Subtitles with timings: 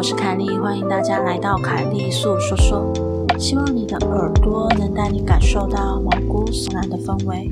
[0.00, 2.90] 我是凯莉欢迎大家来到凯莉素说说，
[3.38, 7.50] 希望你的耳朵能带你感受到毛骨悚然的氛围。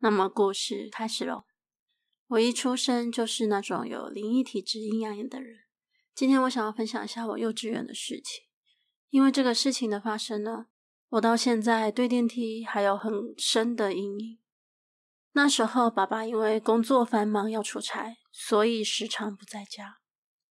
[0.00, 1.44] 那么故事开始喽。
[2.26, 5.58] 我一出生就是那种有灵异体质、阴阳眼的人。
[6.16, 8.42] 今天我想要分享一下我幼稚园的事情，
[9.10, 10.66] 因为这个事情的发生呢，
[11.10, 14.41] 我到现在对电梯还有很深的阴影。
[15.34, 19.98] 那时候，爸爸因为工作繁忙要出差，所以时常不在家，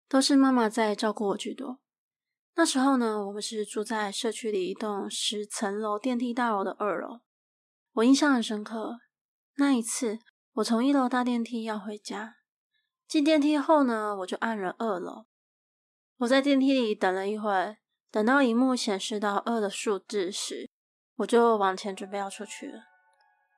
[0.10, 1.80] 都是妈妈在照顾我居多。
[2.56, 7.20] 那时候呢，我们是住在社区里一栋十层楼电梯大楼的二楼。
[7.94, 8.98] 我印象很深刻，
[9.58, 10.18] 那一次
[10.54, 12.38] 我从一楼搭电梯要回家，
[13.08, 15.26] 进电梯后呢，我就按了二楼。
[16.18, 17.78] 我在电梯里等了一会，
[18.10, 20.70] 等到荧幕显示到二的数字时，
[21.18, 22.93] 我就往前准备要出去了。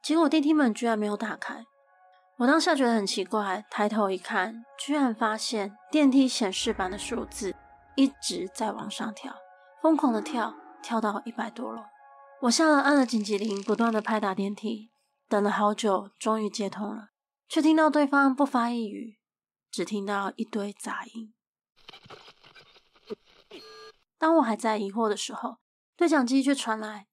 [0.06, 1.66] 结果电梯门居然没有打开，
[2.38, 7.56] 我当下觉得很奇怪，抬头一看，居然发现电梯显示板的数字
[7.96, 9.36] 一直在往上跳，
[9.82, 11.82] 疯狂的跳，跳到一百多楼。
[12.42, 14.92] 我下了按了紧急铃，不断的拍打电梯，
[15.28, 17.10] 等了好久，终于接通了，
[17.50, 19.18] 却听到对方不发一语，
[19.72, 21.34] 只听到一堆杂音。
[24.20, 25.58] 当我还在疑惑的时候，
[25.98, 27.08] 对讲机却传来。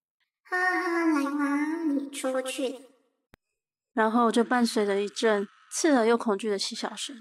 [0.53, 2.81] 哈哈，来嘛，你出去。
[3.95, 7.17] 然后就伴随着一阵刺耳又恐惧的嬉笑声。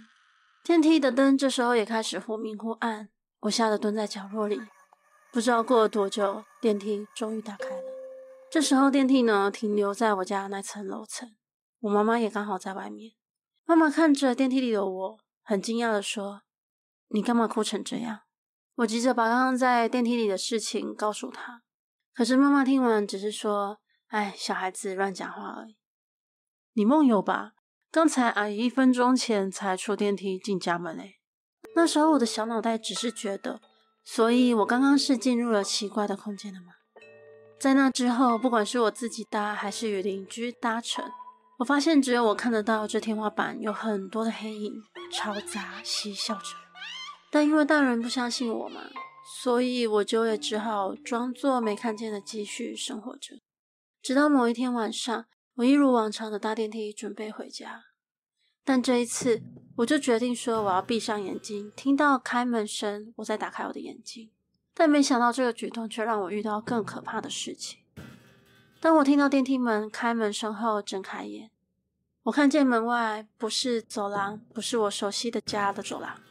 [0.63, 3.09] 电梯的灯这时候也开始忽明忽暗，
[3.41, 4.61] 我吓得蹲在角落里。
[5.31, 7.81] 不知道过了多久，电梯终于打开了。
[8.51, 11.33] 这时候电梯呢，停留在我家那层楼层，
[11.79, 13.13] 我妈妈也刚好在外面。
[13.65, 16.41] 妈妈看着电梯里的我，很惊讶的说
[17.09, 18.21] ：“你干嘛哭成这样？”
[18.75, 21.61] 我急着把刚刚在电梯里的事情告诉她。
[22.13, 25.77] 可是妈妈听完只是说：“哎，小孩子乱讲话而已。”
[26.73, 27.51] 你梦游吧？
[27.91, 31.15] 刚才阿姨一分钟前才出电梯进家门诶。
[31.75, 33.61] 那时候我的小脑袋只是觉得，
[34.03, 36.67] 所以我刚刚是进入了奇怪的空间了吗？
[37.59, 41.05] 在那之后，不管是我自己搭还是与邻居搭乘，
[41.59, 44.73] 我发现只有我看得到这天花板有很多的黑影，
[45.13, 46.55] 嘈杂嬉笑着。
[47.29, 48.81] 但因为大人不相信我嘛。
[49.33, 53.41] 所以我就也只好装作没看见的继续生活着，
[54.01, 55.25] 直到某一天晚上，
[55.55, 57.85] 我一如往常的搭电梯准备回家，
[58.63, 59.41] 但这一次
[59.77, 64.29] 我就决定说我要闭上眼睛，听到开门声，我再打开我的眼睛。
[64.73, 67.79] 但没想到这个举动却让我遇到更可怕的事情。
[68.79, 71.49] 当我听到电梯门开门声后，睁开眼，
[72.23, 76.21] 我看见门外不是走廊，不是我熟悉的家的走廊，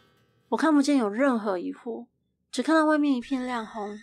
[0.51, 2.07] 我看不见有任何一户。
[2.53, 3.97] 只看到外面一片亮红，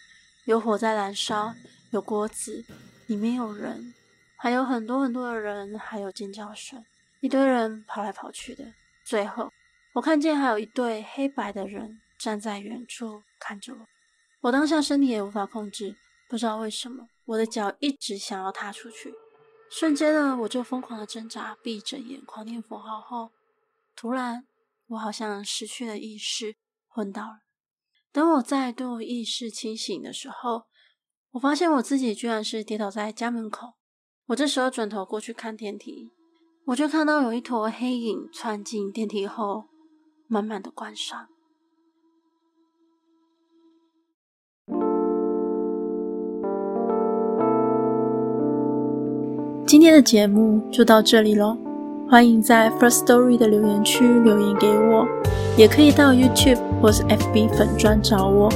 [0.45, 1.53] 有火在燃烧，
[1.91, 2.63] 有锅子，
[3.07, 3.93] 里面有人，
[4.37, 6.85] 还有很多很多的人，还有尖叫声，
[7.19, 8.63] 一堆人跑来跑去的。
[9.03, 9.51] 最后，
[9.93, 13.79] 我看见还有一对黑白的人站在远处看着我。
[14.39, 15.97] 我当下身体也无法控制，
[16.29, 19.13] 不知道为什么，我的脚一直想要踏出去。
[19.69, 23.31] 瞬间呢，我就疯狂的挣扎，闭着眼狂念佛号后，
[23.93, 24.47] 突然，
[24.87, 26.55] 我好像失去了意识，
[26.87, 27.39] 昏倒了。
[28.17, 30.63] 等我再度意识清醒的时候，
[31.33, 33.73] 我发现我自己居然是跌倒在家门口。
[34.29, 36.09] 我这时候转头过去看电梯，
[36.65, 39.65] 我就看到有一坨黑影窜进电梯后，
[40.27, 41.27] 慢慢的关上。
[49.67, 51.55] 今天的节目就到这里喽，
[52.09, 55.05] 欢迎在 First Story 的留言区留言给我。
[55.57, 58.49] 也可以到 YouTube 或是 FB 粉专找我。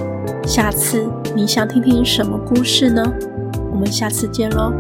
[0.46, 3.04] 下次你想听听什么故事呢？
[3.72, 4.72] 我们下次见喽。